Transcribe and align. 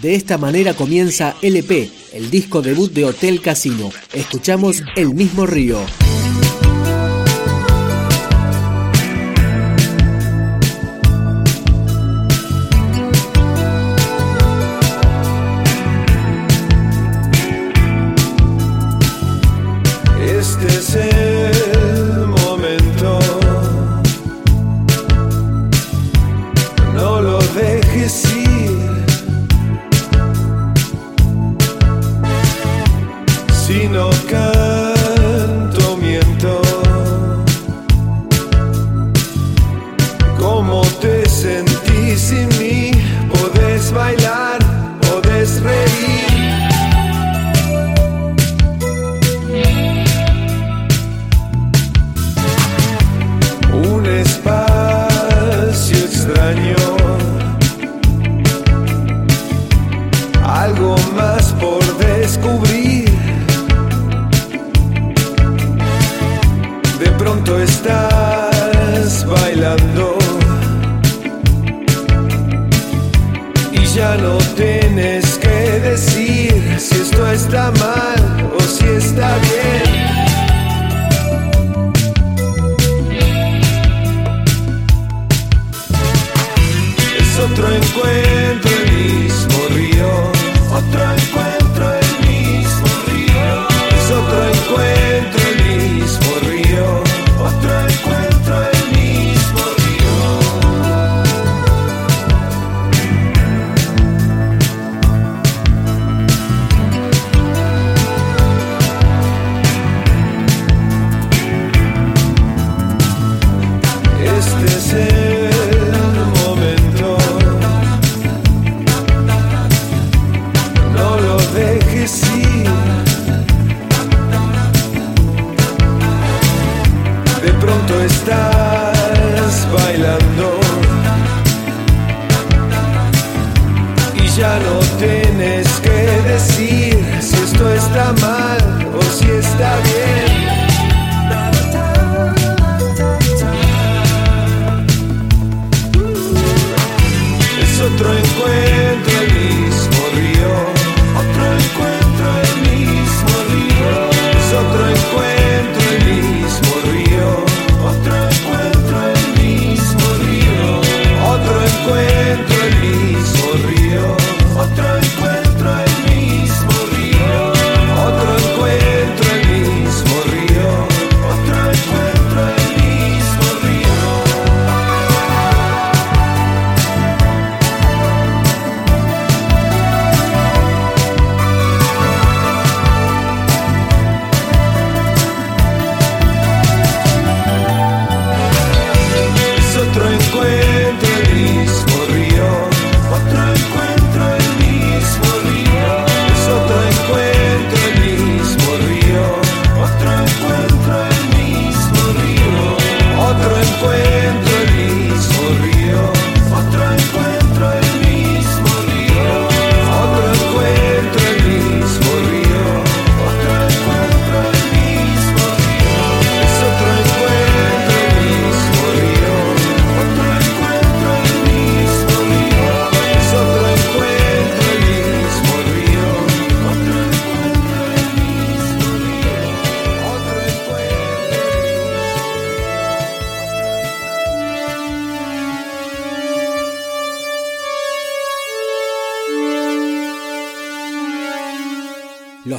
De 0.00 0.14
esta 0.14 0.38
manera 0.38 0.74
comienza 0.74 1.36
LP, 1.42 1.90
el 2.12 2.30
disco 2.30 2.62
debut 2.62 2.92
de 2.92 3.06
Hotel 3.06 3.40
Casino. 3.40 3.90
Escuchamos 4.12 4.82
El 4.94 5.14
mismo 5.14 5.46
río. 5.46 6.05
his 27.96 28.25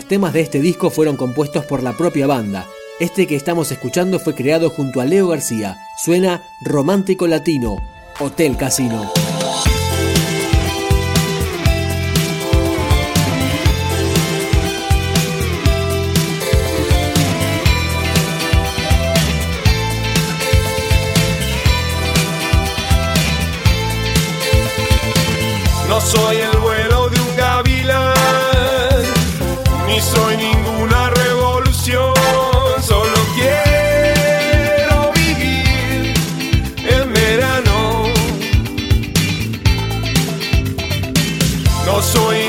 Los 0.07 0.09
temas 0.12 0.31
de 0.31 0.39
este 0.39 0.62
disco 0.62 0.89
fueron 0.89 1.18
compuestos 1.18 1.65
por 1.65 1.83
la 1.83 1.92
propia 1.92 2.27
banda. 2.27 2.65
Este 2.98 3.27
que 3.27 3.36
estamos 3.36 3.74
escuchando 3.74 4.21
fue 4.21 4.33
creado 4.36 4.69
junto 4.69 5.01
a 5.01 5.06
Leo 5.06 5.27
García. 5.27 5.75
Suena 6.01 6.44
Romántico 6.62 7.27
Latino, 7.27 7.75
Hotel 8.18 8.56
Casino. 8.56 9.12
No 25.89 26.00
soy 26.00 26.46
ni 29.97 30.03
soy 30.03 30.38
ninguna 30.38 31.09
revolución, 31.09 32.13
solo 32.83 33.17
quiero 33.35 35.11
vivir 35.15 36.13
en 36.88 37.13
verano. 37.13 38.03
No 41.85 42.01
soy 42.03 42.46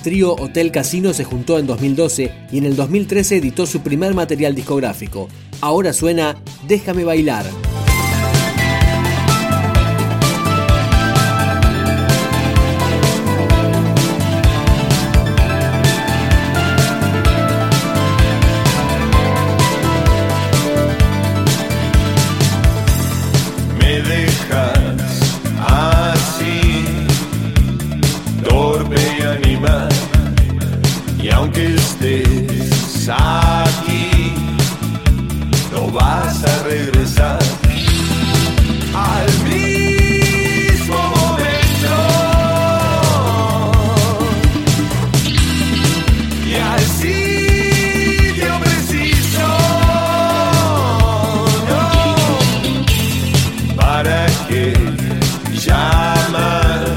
trío 0.00 0.34
Hotel 0.34 0.72
Casino 0.72 1.12
se 1.12 1.24
juntó 1.24 1.58
en 1.58 1.66
2012 1.66 2.32
y 2.50 2.58
en 2.58 2.66
el 2.66 2.76
2013 2.76 3.36
editó 3.36 3.66
su 3.66 3.80
primer 3.80 4.14
material 4.14 4.54
discográfico. 4.54 5.28
Ahora 5.60 5.92
suena 5.92 6.36
Déjame 6.66 7.04
bailar. 7.04 7.46
para 54.02 54.26
que 54.48 54.72
llamas 55.52 56.88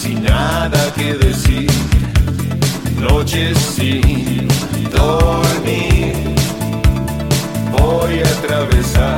sin 0.00 0.24
nada 0.24 0.92
que 0.96 1.14
decir, 1.14 1.70
noches 2.98 3.56
sin 3.76 4.48
dormir, 4.90 6.14
voy 7.70 8.18
a 8.18 8.28
atravesar. 8.38 9.17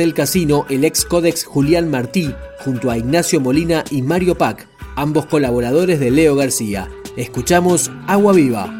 Hotel 0.00 0.14
Casino 0.14 0.64
el 0.70 0.86
ex 0.86 1.04
Codex 1.04 1.44
Julián 1.44 1.90
Martí, 1.90 2.34
junto 2.64 2.90
a 2.90 2.96
Ignacio 2.96 3.38
Molina 3.38 3.84
y 3.90 4.00
Mario 4.00 4.34
Pac, 4.34 4.66
ambos 4.96 5.26
colaboradores 5.26 6.00
de 6.00 6.10
Leo 6.10 6.36
García. 6.36 6.88
Escuchamos 7.18 7.90
Agua 8.06 8.32
Viva. 8.32 8.79